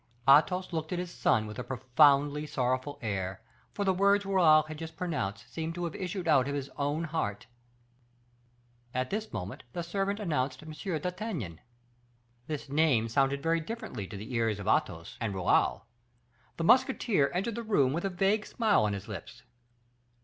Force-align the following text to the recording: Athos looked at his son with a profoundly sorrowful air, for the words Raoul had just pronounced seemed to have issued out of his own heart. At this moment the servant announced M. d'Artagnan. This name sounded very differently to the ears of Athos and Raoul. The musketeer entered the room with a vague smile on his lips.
Athos 0.27 0.73
looked 0.73 0.91
at 0.91 0.97
his 0.97 1.11
son 1.13 1.45
with 1.45 1.59
a 1.59 1.63
profoundly 1.63 2.47
sorrowful 2.47 2.97
air, 3.03 3.39
for 3.71 3.85
the 3.85 3.93
words 3.93 4.25
Raoul 4.25 4.63
had 4.63 4.77
just 4.79 4.97
pronounced 4.97 5.53
seemed 5.53 5.75
to 5.75 5.83
have 5.83 5.93
issued 5.93 6.27
out 6.27 6.47
of 6.47 6.55
his 6.55 6.69
own 6.75 7.03
heart. 7.03 7.45
At 8.95 9.11
this 9.11 9.31
moment 9.31 9.61
the 9.73 9.83
servant 9.83 10.19
announced 10.19 10.63
M. 10.63 10.71
d'Artagnan. 10.71 11.61
This 12.47 12.67
name 12.67 13.09
sounded 13.09 13.43
very 13.43 13.59
differently 13.59 14.07
to 14.07 14.17
the 14.17 14.33
ears 14.33 14.59
of 14.59 14.65
Athos 14.67 15.19
and 15.21 15.35
Raoul. 15.35 15.85
The 16.57 16.63
musketeer 16.63 17.29
entered 17.31 17.53
the 17.53 17.61
room 17.61 17.93
with 17.93 18.03
a 18.03 18.09
vague 18.09 18.47
smile 18.47 18.85
on 18.85 18.93
his 18.93 19.07
lips. 19.07 19.43